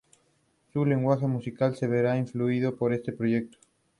[0.73, 3.59] Su lenguaje musical se vería influido por este proyecto.